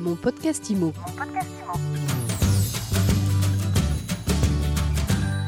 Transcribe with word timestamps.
Mon 0.00 0.14
podcast 0.14 0.70
IMO. 0.70 0.94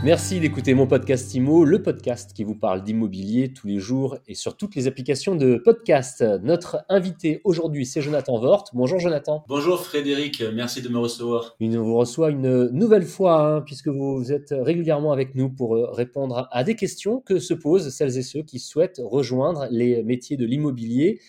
Merci 0.05 0.41
d'écouter 0.41 0.75
mon 0.75 0.87
podcast 0.87 1.35
IMO, 1.35 1.65
le 1.65 1.81
podcast 1.81 2.35
qui 2.35 2.45
vous 2.45 2.55
parle 2.55 2.83
d'immobilier 2.83 3.55
tous 3.55 3.67
les 3.67 3.79
jours 3.79 4.19
et 4.29 4.35
sur 4.35 4.59
toutes 4.59 4.75
les 4.75 4.87
applications 4.87 5.37
de 5.37 5.57
podcast. 5.57 6.23
Notre 6.43 6.85
invité 6.91 7.41
aujourd'hui, 7.45 7.87
c'est 7.87 8.03
Jonathan 8.03 8.39
Vort. 8.39 8.65
Bonjour 8.75 8.99
Jonathan. 8.99 9.43
Bonjour 9.49 9.81
Frédéric, 9.81 10.45
merci 10.53 10.83
de 10.83 10.91
me 10.91 10.99
recevoir. 10.99 11.57
Il 11.59 11.79
vous 11.79 11.97
reçoit 11.97 12.29
une 12.29 12.69
nouvelle 12.73 13.07
fois, 13.07 13.41
hein, 13.41 13.61
puisque 13.63 13.89
vous 13.89 14.33
êtes 14.33 14.55
régulièrement 14.55 15.13
avec 15.13 15.35
nous 15.35 15.49
pour 15.49 15.77
euh, 15.77 15.91
répondre 15.93 16.49
à 16.53 16.63
des 16.63 16.77
questions 16.77 17.21
que 17.21 17.39
se 17.39 17.55
posent 17.55 17.89
celles 17.89 18.19
et 18.19 18.23
ceux 18.23 18.43
qui 18.43 18.59
souhaitent 18.59 19.01
rejoindre 19.03 19.67
les 19.71 20.03
métiers 20.03 20.37
de 20.37 20.45
l'immobilier. 20.45 21.21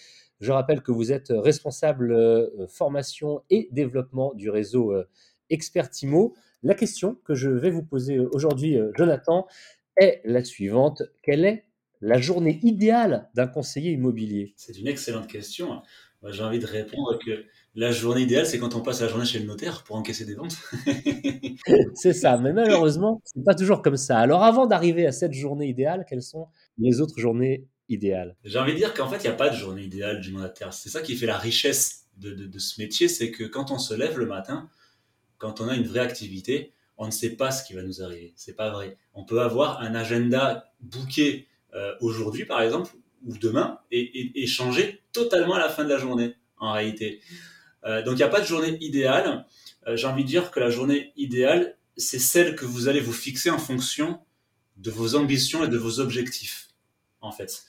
Je 0.43 0.51
rappelle 0.51 0.81
que 0.81 0.91
vous 0.91 1.13
êtes 1.13 1.31
responsable 1.33 2.11
euh, 2.11 2.67
formation 2.67 3.43
et 3.49 3.69
développement 3.71 4.33
du 4.33 4.49
réseau 4.49 4.91
euh, 4.91 5.07
Expertimo. 5.49 6.35
La 6.63 6.75
question 6.75 7.17
que 7.23 7.33
je 7.33 7.49
vais 7.49 7.69
vous 7.69 7.81
poser 7.81 8.19
aujourd'hui, 8.19 8.77
euh, 8.77 8.91
Jonathan, 8.97 9.47
est 9.95 10.19
la 10.25 10.43
suivante. 10.43 11.01
Quelle 11.21 11.45
est 11.45 11.63
la 12.01 12.19
journée 12.19 12.59
idéale 12.61 13.29
d'un 13.35 13.47
conseiller 13.47 13.93
immobilier? 13.93 14.53
C'est 14.57 14.77
une 14.77 14.87
excellente 14.87 15.27
question. 15.27 15.81
J'ai 16.29 16.43
envie 16.43 16.59
de 16.59 16.65
répondre 16.65 17.17
que 17.25 17.45
la 17.75 17.93
journée 17.93 18.23
idéale, 18.23 18.45
c'est 18.45 18.59
quand 18.59 18.75
on 18.75 18.81
passe 18.81 18.99
la 18.99 19.07
journée 19.07 19.25
chez 19.25 19.39
le 19.39 19.45
notaire 19.45 19.85
pour 19.85 19.95
encaisser 19.95 20.25
des 20.25 20.35
ventes. 20.35 20.57
c'est 21.95 22.13
ça, 22.13 22.37
mais 22.37 22.51
malheureusement, 22.51 23.21
c'est 23.23 23.43
pas 23.45 23.55
toujours 23.55 23.81
comme 23.81 23.97
ça. 23.97 24.19
Alors 24.19 24.43
avant 24.43 24.65
d'arriver 24.65 25.07
à 25.07 25.13
cette 25.13 25.33
journée 25.33 25.67
idéale, 25.67 26.05
quelles 26.07 26.21
sont 26.21 26.47
les 26.77 26.99
autres 26.99 27.17
journées 27.17 27.65
idéales 27.89 28.35
J'ai 28.43 28.59
envie 28.59 28.73
de 28.73 28.77
dire 28.77 28.93
qu'en 28.93 29.07
fait, 29.07 29.17
il 29.17 29.27
n'y 29.27 29.33
a 29.33 29.33
pas 29.33 29.49
de 29.49 29.55
journée 29.55 29.83
idéale 29.83 30.21
du 30.21 30.31
mandataire. 30.31 30.73
C'est 30.73 30.89
ça 30.89 31.01
qui 31.01 31.15
fait 31.15 31.25
la 31.25 31.37
richesse 31.37 32.05
de, 32.17 32.31
de 32.33 32.59
ce 32.59 32.79
métier, 32.79 33.07
c'est 33.07 33.31
que 33.31 33.43
quand 33.43 33.71
on 33.71 33.79
se 33.79 33.93
lève 33.93 34.17
le 34.17 34.25
matin, 34.25 34.69
quand 35.37 35.61
on 35.61 35.67
a 35.67 35.75
une 35.75 35.87
vraie 35.87 35.99
activité, 35.99 36.73
on 36.97 37.07
ne 37.07 37.11
sait 37.11 37.31
pas 37.31 37.51
ce 37.51 37.65
qui 37.65 37.73
va 37.73 37.81
nous 37.81 38.01
arriver. 38.01 38.33
C'est 38.35 38.55
pas 38.55 38.69
vrai. 38.69 38.97
On 39.13 39.23
peut 39.23 39.41
avoir 39.41 39.81
un 39.81 39.95
agenda 39.95 40.71
booké 40.81 41.47
euh, 41.73 41.95
aujourd'hui, 42.01 42.45
par 42.45 42.61
exemple, 42.61 42.91
ou 43.25 43.37
demain, 43.37 43.79
et, 43.91 44.45
changer 44.47 45.01
totalement 45.11 45.55
à 45.55 45.59
la 45.59 45.69
fin 45.69 45.83
de 45.83 45.89
la 45.89 45.97
journée, 45.97 46.35
en 46.57 46.73
réalité. 46.73 47.21
Euh, 47.85 48.03
donc, 48.03 48.13
il 48.13 48.17
n'y 48.17 48.23
a 48.23 48.29
pas 48.29 48.41
de 48.41 48.45
journée 48.45 48.77
idéale. 48.81 49.45
Euh, 49.87 49.95
j'ai 49.95 50.07
envie 50.07 50.23
de 50.23 50.27
dire 50.27 50.51
que 50.51 50.59
la 50.59 50.69
journée 50.69 51.13
idéale, 51.15 51.77
c'est 51.97 52.19
celle 52.19 52.55
que 52.55 52.65
vous 52.65 52.87
allez 52.87 52.99
vous 52.99 53.13
fixer 53.13 53.49
en 53.49 53.57
fonction 53.57 54.19
de 54.77 54.91
vos 54.91 55.15
ambitions 55.15 55.63
et 55.63 55.67
de 55.67 55.77
vos 55.77 55.99
objectifs, 55.99 56.69
en 57.21 57.31
fait. 57.31 57.63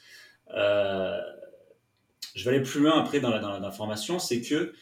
Je 0.50 2.44
vais 2.44 2.50
aller 2.50 2.62
plus 2.62 2.80
loin 2.80 3.00
après 3.00 3.20
dans 3.20 3.58
l'information, 3.58 4.18
c'est 4.18 4.40
que 4.40 4.72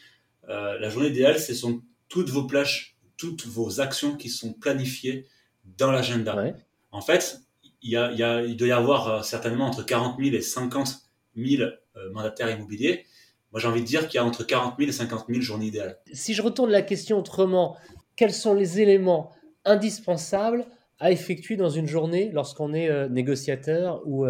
la 0.47 0.89
journée 0.89 1.09
idéale, 1.09 1.39
c'est 1.39 1.53
son 1.53 1.81
toutes 2.13 2.29
vos 2.29 2.43
plages, 2.43 2.95
toutes 3.17 3.47
vos 3.47 3.81
actions 3.81 4.15
qui 4.15 4.29
sont 4.29 4.53
planifiées 4.53 5.25
dans 5.77 5.91
l'agenda. 5.91 6.35
En 6.91 7.01
fait, 7.01 7.39
il, 7.81 7.89
y 7.89 7.97
a, 7.97 8.43
il, 8.43 8.55
doit 8.55 8.67
y 8.67 8.71
avoir 8.71 9.07
euh, 9.07 9.21
certainement 9.23 9.65
entre 9.65 9.83
40 9.83 10.19
000 10.23 10.35
et 10.35 10.41
50 10.41 11.09
000 11.35 11.63
euh, 11.63 12.11
mandataires 12.11 12.51
immobiliers. 12.51 13.05
Moi, 13.51 13.59
j'ai 13.59 13.67
envie 13.67 13.81
de 13.81 13.85
dire 13.85 14.07
qu'il 14.07 14.15
y 14.15 14.17
a 14.19 14.25
entre 14.25 14.43
40 14.43 14.75
000 14.77 14.89
et 14.89 14.93
50 14.93 15.25
000 15.27 15.41
journées 15.41 15.65
idéales. 15.65 15.97
Si 16.11 16.35
je 16.35 16.41
retourne 16.43 16.69
la 16.69 16.83
question 16.83 17.17
autrement, 17.17 17.77
quels 18.15 18.33
sont 18.33 18.53
les 18.53 18.79
éléments 18.79 19.31
indispensables 19.65 20.65
à 21.03 21.11
effectuer 21.11 21.57
dans 21.57 21.69
une 21.69 21.87
journée 21.87 22.31
lorsqu'on 22.31 22.73
est 22.73 22.89
euh, 22.89 23.09
négociateur 23.09 24.01
ou 24.05 24.25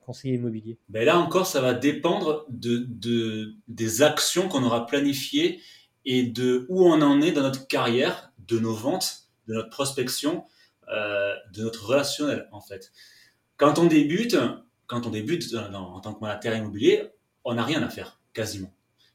conseiller 0.00 0.34
immobilier? 0.34 0.78
Ben 0.90 1.04
Là 1.04 1.18
encore, 1.18 1.46
ça 1.46 1.60
va 1.60 1.72
dépendre 1.72 2.44
de, 2.50 2.86
de 2.88 3.54
des 3.68 4.02
actions 4.02 4.48
qu'on 4.48 4.62
aura 4.62 4.86
planifiées 4.86 5.60
et 6.04 6.24
de 6.24 6.66
où 6.68 6.84
on 6.84 7.00
en 7.00 7.20
est 7.22 7.32
dans 7.32 7.42
notre 7.42 7.66
carrière, 7.66 8.32
de 8.46 8.58
nos 8.58 8.74
ventes, 8.74 9.30
de 9.48 9.54
notre 9.54 9.70
prospection, 9.70 10.44
euh, 10.88 11.34
de 11.54 11.62
notre 11.62 11.86
relationnel 11.86 12.48
en 12.52 12.60
fait. 12.60 12.92
Quand 13.56 13.78
on 13.78 13.86
débute, 13.86 14.36
quand 14.86 15.06
on 15.06 15.10
débute 15.10 15.54
en 15.54 16.00
tant 16.00 16.14
que 16.14 16.20
mandataire 16.20 16.56
immobilier, 16.56 17.08
on 17.44 17.54
n'a 17.54 17.64
rien 17.64 17.82
à 17.82 17.88
faire 17.88 18.20
quasiment. 18.32 18.72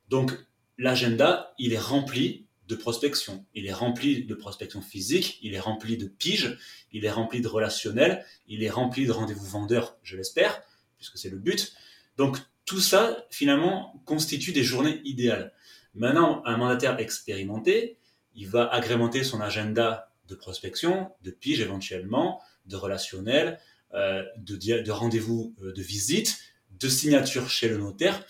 Donc 0.10 0.32
l'agenda, 0.78 1.54
il 1.60 1.74
est 1.74 1.80
rempli 1.80 2.46
de 2.68 2.76
prospection, 2.76 3.46
il 3.54 3.68
est 3.68 3.74
rempli 3.74 4.26
de 4.26 4.36
prospection 4.36 4.82
physique, 4.82 5.40
il 5.42 5.54
est 5.54 5.60
rempli 5.60 5.98
de 5.98 6.08
piges, 6.08 6.58
il 6.92 7.06
est 7.06 7.12
rempli 7.12 7.42
de 7.42 7.48
relationnel, 7.48 8.26
il 8.48 8.64
est 8.64 8.70
rempli 8.70 9.06
de 9.06 9.12
rendez-vous 9.12 9.46
vendeurs, 9.46 9.98
je 10.04 10.18
l'espère, 10.18 10.64
puisque 10.98 11.18
c'est 11.18 11.30
le 11.30 11.38
but. 11.38 11.74
Donc 12.18 12.38
tout 12.66 12.80
ça, 12.80 13.26
finalement, 13.30 14.02
constitue 14.06 14.52
des 14.52 14.64
journées 14.64 15.02
idéales. 15.06 15.54
Maintenant, 15.94 16.42
un 16.46 16.58
mandataire 16.58 17.00
expérimenté, 17.00 17.98
il 18.34 18.50
va 18.50 18.68
agrémenter 18.68 19.24
son 19.24 19.40
agenda 19.40 20.12
de 20.28 20.36
prospection, 20.36 21.12
de 21.22 21.32
pige 21.32 21.62
éventuellement, 21.62 22.42
de 22.66 22.76
relationnel, 22.76 23.60
euh, 23.94 24.24
de, 24.38 24.92
rendez-vous 24.92 25.56
euh, 25.62 25.72
de 25.72 25.82
visite, 25.82 26.40
de 26.80 26.90
signature 26.90 27.50
chez 27.50 27.70
le 27.70 27.78
notaire. 27.78 28.26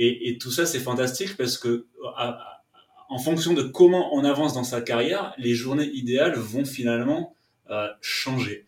Et, 0.00 0.38
tout 0.38 0.52
ça, 0.52 0.64
c'est 0.64 0.78
fantastique 0.78 1.36
parce 1.36 1.58
que 1.58 1.88
en 3.08 3.18
fonction 3.18 3.54
de 3.54 3.62
comment 3.62 4.14
on 4.14 4.24
avance 4.24 4.54
dans 4.54 4.64
sa 4.64 4.80
carrière, 4.80 5.34
les 5.38 5.54
journées 5.54 5.90
idéales 5.92 6.36
vont 6.36 6.64
finalement 6.64 7.34
euh, 7.70 7.88
changer. 8.00 8.66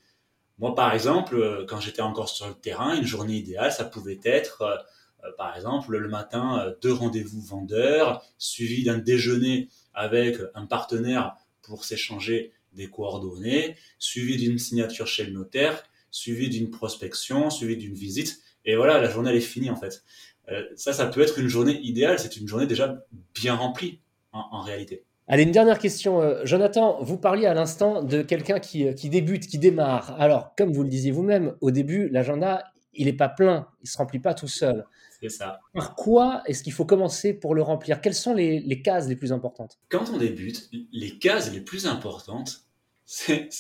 Moi, 0.59 0.75
par 0.75 0.93
exemple, 0.93 1.65
quand 1.69 1.81
j'étais 1.81 2.03
encore 2.03 2.29
sur 2.29 2.49
le 2.49 2.55
terrain, 2.55 2.95
une 2.95 3.07
journée 3.07 3.37
idéale, 3.37 3.73
ça 3.73 3.85
pouvait 3.85 4.21
être 4.25 4.85
euh, 5.25 5.31
par 5.37 5.57
exemple, 5.57 5.97
le 5.97 6.09
matin, 6.09 6.61
euh, 6.61 6.75
deux 6.83 6.93
rendez-vous 6.93 7.41
vendeurs, 7.41 8.25
suivi 8.39 8.85
d'un 8.85 8.99
déjeuner 8.99 9.69
avec 9.95 10.39
un 10.55 10.67
partenaire 10.67 11.37
pour 11.63 11.85
s'échanger 11.85 12.53
des 12.73 12.89
coordonnées, 12.89 13.77
suivi 13.99 14.37
d'une 14.37 14.59
signature 14.59 15.07
chez 15.07 15.25
le 15.25 15.33
notaire, 15.33 15.83
suivi 16.11 16.49
d'une 16.49 16.71
prospection, 16.71 17.51
suivi 17.51 17.77
d'une 17.77 17.95
visite. 17.95 18.41
Et 18.65 18.77
voilà, 18.77 19.01
la 19.01 19.11
journée 19.11 19.31
elle 19.31 19.37
est 19.37 19.41
finie 19.41 19.71
en 19.71 19.77
fait. 19.77 20.05
Euh, 20.49 20.65
ça, 20.77 20.93
ça 20.93 21.07
peut 21.07 21.21
être 21.21 21.39
une 21.39 21.49
journée 21.49 21.81
idéale. 21.81 22.19
C'est 22.19 22.37
une 22.37 22.47
journée 22.49 22.67
déjà 22.67 23.05
bien 23.35 23.55
remplie 23.55 24.01
en, 24.33 24.61
réalité. 24.61 25.05
Allez, 25.27 25.45
une 25.45 25.53
dernière 25.53 25.79
question. 25.79 26.45
Jonathan, 26.45 27.03
vous 27.03 27.17
parliez 27.17 27.47
à 27.47 27.55
l'instant 27.55 28.03
de 28.03 28.23
quelqu'un 28.23 28.59
qui, 28.59 28.95
qui, 28.95 29.09
débute, 29.09 29.47
qui 29.47 29.59
démarre. 29.59 30.21
Alors, 30.21 30.55
comme 30.57 30.73
vous 30.73 30.83
le 30.83 30.89
disiez 30.89 31.13
vous-même, 31.13 31.55
au 31.61 31.71
début, 31.71 32.09
l'agenda, 32.09 32.65
il 32.95 33.07
n'est 33.07 33.13
pas 33.13 33.29
plein, 33.29 33.69
il 33.81 33.85
ne 33.85 33.89
se 33.89 33.99
remplit 33.99 34.19
pas 34.19 34.35
tout 34.35 34.49
seul. 34.49 34.85
C'est 35.21 35.29
ça. 35.29 35.61
Par 35.75 35.95
quoi 35.95 36.43
est-ce 36.47 36.63
qu'il 36.63 36.73
faut 36.73 36.87
commencer 36.87 37.35
pour 37.35 37.55
le 37.55 37.63
remplir? 37.63 38.01
Quelles 38.01 38.15
sont 38.15 38.35
les, 38.35 38.83
cases 38.83 39.09
les 39.09 39.17
plus 39.17 39.33
importantes? 39.33 39.79
Quand 39.89 40.11
on 40.11 40.17
débute, 40.17 40.71
les 40.93 41.19
cases 41.19 41.53
les 41.53 41.61
plus 41.61 41.87
importantes, 41.87 42.65
c'est 43.05 43.51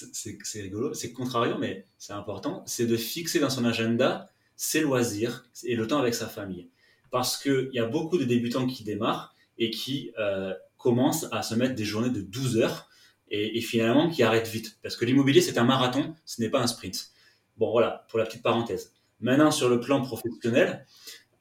rigolo, 0.54 0.94
c'est 0.94 1.12
contrariant, 1.12 1.58
mais 1.58 1.84
c'est 1.98 2.12
important, 2.12 2.62
c'est 2.66 2.86
de 2.86 2.96
fixer 2.96 3.40
dans 3.40 3.50
son 3.50 3.64
agenda 3.64 4.28
ses 4.56 4.80
loisirs 4.80 5.46
et 5.64 5.74
le 5.74 5.86
temps 5.86 5.98
avec 5.98 6.14
sa 6.14 6.28
famille. 6.28 6.70
Parce 7.10 7.36
qu'il 7.36 7.70
y 7.72 7.78
a 7.78 7.86
beaucoup 7.86 8.16
de 8.16 8.24
débutants 8.24 8.66
qui 8.66 8.84
démarrent 8.84 9.34
et 9.60 9.70
qui 9.70 10.10
euh, 10.18 10.52
commencent 10.78 11.26
à 11.30 11.42
se 11.42 11.54
mettre 11.54 11.76
des 11.76 11.84
journées 11.84 12.10
de 12.10 12.22
12 12.22 12.58
heures 12.58 12.88
et, 13.30 13.60
finalement 13.60 14.10
qui 14.10 14.24
arrêtent 14.24 14.48
vite. 14.48 14.78
Parce 14.82 14.96
que 14.96 15.04
l'immobilier, 15.04 15.40
c'est 15.40 15.58
un 15.58 15.64
marathon, 15.64 16.16
ce 16.24 16.40
n'est 16.40 16.48
pas 16.48 16.60
un 16.60 16.66
sprint. 16.66 17.10
Bon, 17.58 17.70
voilà, 17.70 18.04
pour 18.08 18.18
la 18.18 18.24
petite 18.24 18.42
parenthèse. 18.42 18.92
Maintenant, 19.20 19.52
sur 19.52 19.68
le 19.68 19.78
plan 19.78 20.02
professionnel, 20.02 20.84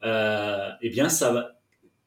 euh, 0.04 0.70
eh 0.82 0.90
bien, 0.90 1.10
ça 1.10 1.32
va. 1.32 1.60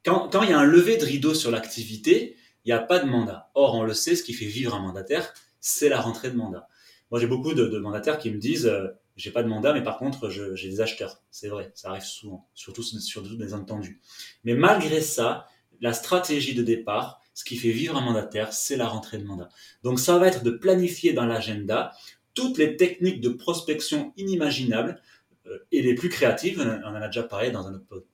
Quand, 0.04 0.28
quand 0.30 0.42
il 0.42 0.50
y 0.50 0.52
a 0.52 0.58
un 0.58 0.64
lever 0.64 0.98
de 0.98 1.04
rideau 1.04 1.34
sur 1.34 1.50
l'activité, 1.50 2.36
il 2.64 2.68
n'y 2.68 2.72
a 2.72 2.78
pas 2.78 3.00
de 3.00 3.08
mandat. 3.08 3.50
Or, 3.54 3.74
on 3.74 3.82
le 3.82 3.94
sait, 3.94 4.14
ce 4.14 4.22
qui 4.22 4.34
fait 4.34 4.46
vivre 4.46 4.74
un 4.74 4.80
mandataire, 4.80 5.34
c'est 5.60 5.88
la 5.88 6.00
rentrée 6.00 6.30
de 6.30 6.36
mandat. 6.36 6.68
Moi, 7.10 7.18
j'ai 7.18 7.26
beaucoup 7.26 7.54
de, 7.54 7.78
mandataires 7.78 8.18
qui 8.18 8.30
me 8.30 8.38
disent 8.38 8.66
euh, 8.66 8.88
j'ai 9.16 9.30
pas 9.30 9.42
de 9.42 9.48
mandat, 9.48 9.72
mais 9.72 9.82
par 9.82 9.98
contre, 9.98 10.30
j'ai 10.30 10.68
des 10.68 10.80
acheteurs. 10.80 11.22
C'est 11.30 11.48
vrai, 11.48 11.72
ça 11.74 11.90
arrive 11.90 12.04
souvent, 12.04 12.48
surtout 12.54 12.82
sur 12.82 13.22
des 13.22 13.54
entendus. 13.54 14.00
Mais 14.44 14.54
malgré 14.54 15.00
ça, 15.00 15.46
la 15.82 15.92
stratégie 15.92 16.54
de 16.54 16.62
départ, 16.62 17.20
ce 17.34 17.44
qui 17.44 17.56
fait 17.56 17.72
vivre 17.72 17.96
un 17.96 18.00
mandataire, 18.00 18.52
c'est 18.52 18.76
la 18.76 18.86
rentrée 18.86 19.18
de 19.18 19.24
mandat. 19.24 19.50
Donc, 19.82 20.00
ça 20.00 20.18
va 20.18 20.28
être 20.28 20.42
de 20.42 20.50
planifier 20.50 21.12
dans 21.12 21.26
l'agenda 21.26 21.92
toutes 22.34 22.56
les 22.56 22.76
techniques 22.76 23.20
de 23.20 23.28
prospection 23.28 24.14
inimaginables 24.16 25.02
euh, 25.46 25.58
et 25.70 25.82
les 25.82 25.94
plus 25.94 26.08
créatives, 26.08 26.60
on 26.60 26.88
en 26.88 26.94
a 26.94 27.06
déjà 27.06 27.24
parlé 27.24 27.50
dans 27.50 27.66
un 27.66 27.74
autre 27.74 28.04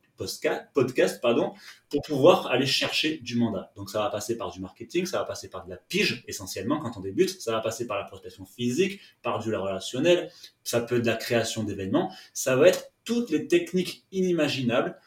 podcast, 0.75 1.21
pardon, 1.23 1.53
pour 1.91 2.03
pouvoir 2.03 2.49
aller 2.49 2.67
chercher 2.67 3.19
du 3.19 3.37
mandat. 3.37 3.73
Donc 3.77 3.91
ça 3.91 4.01
va 4.01 4.11
passer 4.11 4.37
par 4.37 4.51
du 4.51 4.61
marketing, 4.61 5.07
ça 5.07 5.19
va 5.19 5.25
passer 5.25 5.49
par 5.49 5.65
de 5.65 5.71
la 5.71 5.77
pige 5.77 6.25
essentiellement 6.27 6.81
quand 6.81 6.97
on 6.97 7.01
débute, 7.01 7.41
ça 7.41 7.53
va 7.53 7.61
passer 7.61 7.87
par 7.87 7.99
la 7.99 8.05
prospection 8.05 8.45
physique, 8.45 9.01
par 9.23 9.39
du 9.39 9.55
relationnel, 9.55 10.31
ça 10.65 10.81
peut 10.81 10.97
être 10.97 11.03
de 11.03 11.07
la 11.07 11.17
création 11.17 11.63
d'événements, 11.63 12.13
ça 12.33 12.57
va 12.57 12.69
être 12.69 12.91
toutes 13.05 13.31
les 13.31 13.47
techniques 13.47 14.05
inimaginables 14.11 14.99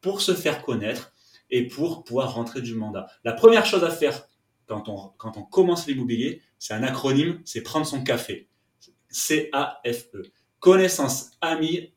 pour 0.00 0.20
se 0.20 0.34
faire 0.34 0.62
connaître 0.62 1.12
et 1.50 1.66
pour 1.66 2.04
pouvoir 2.04 2.34
rentrer 2.34 2.62
du 2.62 2.74
mandat. 2.74 3.08
La 3.24 3.32
première 3.32 3.66
chose 3.66 3.84
à 3.84 3.90
faire 3.90 4.26
quand 4.66 4.88
on, 4.88 5.42
commence 5.42 5.88
l'immobilier, 5.88 6.42
c'est 6.60 6.74
un 6.74 6.84
acronyme, 6.84 7.40
c'est 7.44 7.62
prendre 7.62 7.86
son 7.86 8.04
café. 8.04 8.48
C-A-F-E 9.08 10.30
connaissance, 10.60 11.32
amis, 11.40 11.92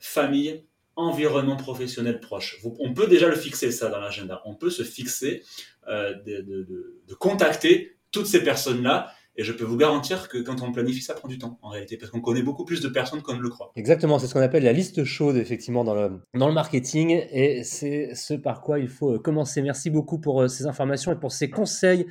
famille, 0.00 0.64
environnement 0.94 1.56
professionnel 1.56 2.20
proche. 2.20 2.58
On 2.80 2.92
peut 2.92 3.06
déjà 3.06 3.28
le 3.28 3.36
fixer 3.36 3.70
ça 3.70 3.88
dans 3.88 4.00
l'agenda. 4.00 4.42
On 4.44 4.54
peut 4.54 4.70
se 4.70 4.82
fixer 4.82 5.42
euh, 5.88 6.14
de, 6.26 7.14
contacter 7.18 7.96
toutes 8.10 8.26
ces 8.26 8.44
personnes-là. 8.44 9.10
Et 9.36 9.44
je 9.44 9.52
peux 9.52 9.64
vous 9.64 9.76
garantir 9.76 10.28
que 10.28 10.38
quand 10.38 10.62
on 10.62 10.72
planifie, 10.72 11.00
ça 11.00 11.14
prend 11.14 11.28
du 11.28 11.38
temps 11.38 11.58
en 11.62 11.70
réalité, 11.70 11.96
parce 11.96 12.10
qu'on 12.10 12.20
connaît 12.20 12.42
beaucoup 12.42 12.64
plus 12.64 12.80
de 12.80 12.88
personnes 12.88 13.22
qu'on 13.22 13.34
ne 13.34 13.40
le 13.40 13.48
croit. 13.48 13.72
Exactement, 13.76 14.18
c'est 14.18 14.26
ce 14.26 14.34
qu'on 14.34 14.40
appelle 14.40 14.64
la 14.64 14.72
liste 14.72 15.04
chaude, 15.04 15.36
effectivement, 15.36 15.84
dans 15.84 15.94
le, 15.94 16.20
dans 16.34 16.48
le 16.48 16.54
marketing. 16.54 17.22
Et 17.30 17.64
c'est 17.64 18.14
ce 18.14 18.34
par 18.34 18.60
quoi 18.60 18.78
il 18.78 18.88
faut 18.88 19.18
commencer. 19.18 19.62
Merci 19.62 19.90
beaucoup 19.90 20.18
pour 20.18 20.42
euh, 20.42 20.48
ces 20.48 20.66
informations 20.66 21.12
et 21.12 21.16
pour 21.16 21.32
ces 21.32 21.48
conseils 21.50 22.06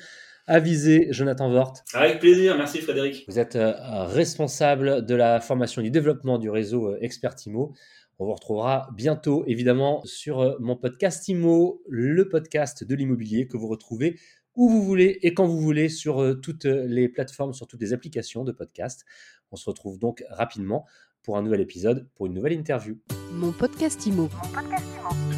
avisé 0.48 1.08
Jonathan 1.12 1.50
Vort. 1.50 1.74
Avec 1.94 2.20
plaisir, 2.20 2.58
merci 2.58 2.80
Frédéric. 2.80 3.26
Vous 3.28 3.40
êtes 3.40 3.56
euh, 3.56 3.74
responsable 4.06 5.06
de 5.06 5.16
la 5.16 5.40
formation 5.40 5.82
et 5.82 5.86
du 5.86 5.92
développement 5.92 6.38
du 6.38 6.50
réseau 6.50 6.90
euh, 6.90 6.98
Expertimo. 7.02 7.74
On 8.20 8.26
vous 8.26 8.34
retrouvera 8.34 8.90
bientôt, 8.96 9.44
évidemment, 9.48 10.02
sur 10.04 10.42
euh, 10.42 10.56
mon 10.60 10.76
podcast 10.76 11.28
IMO, 11.28 11.82
le 11.88 12.28
podcast 12.28 12.84
de 12.84 12.96
l'immobilier 12.96 13.48
que 13.48 13.58
vous 13.58 13.68
retrouvez 13.68 14.20
où 14.56 14.70
vous 14.70 14.84
voulez 14.84 15.20
et 15.22 15.34
quand 15.34 15.46
vous 15.46 15.60
voulez 15.60 15.90
sur 15.90 16.40
toutes 16.42 16.66
les 16.66 17.10
plateformes, 17.10 17.54
sur 17.54 17.68
toutes 17.68 17.82
les 17.82 17.94
applications 17.94 18.44
de 18.44 18.52
podcast. 18.52 19.06
On 19.52 19.56
se 19.56 19.70
retrouve 19.70 20.00
donc 20.00 20.24
rapidement 20.30 20.86
pour 21.24 21.38
un 21.38 21.44
nouvel 21.44 21.62
épisode, 21.62 22.08
pour 22.16 22.26
une 22.26 22.34
nouvelle 22.34 22.54
interview. 22.54 22.98
Mon 23.34 23.52
podcast 23.52 24.06
IMO. 24.06 24.24
Mon 24.24 24.50
podcast 24.52 24.86
IMO. 25.00 25.31